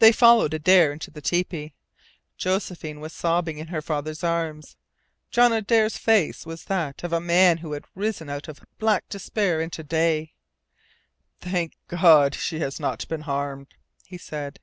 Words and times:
They 0.00 0.10
followed 0.10 0.52
Adare 0.52 0.92
into 0.92 1.12
the 1.12 1.22
tepee. 1.22 1.74
Josephine 2.36 2.98
was 2.98 3.12
sobbing 3.12 3.58
in 3.58 3.68
her 3.68 3.80
father's 3.80 4.24
arms. 4.24 4.76
John 5.30 5.52
Adare's 5.52 5.96
face 5.96 6.44
was 6.44 6.64
that 6.64 7.04
of 7.04 7.12
a 7.12 7.20
man 7.20 7.58
who 7.58 7.70
had 7.72 7.84
risen 7.94 8.28
out 8.28 8.48
of 8.48 8.64
black 8.80 9.08
despair 9.08 9.60
into 9.60 9.84
day. 9.84 10.32
"Thank 11.40 11.76
God 11.86 12.34
she 12.34 12.58
has 12.58 12.80
not 12.80 13.06
been 13.06 13.20
harmed," 13.30 13.74
he 14.04 14.18
said. 14.18 14.58